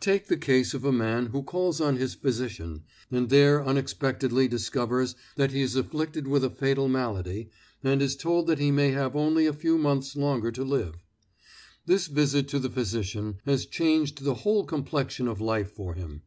[0.00, 5.14] Take the case of a man who calls on his physician, and there unexpectedly discovers
[5.36, 7.50] that he is afflicted with a fatal malady,
[7.84, 10.96] and is told that he may have only a few months longer to live.
[11.86, 16.22] This visit to the physician has changed the whole complexion of life for him.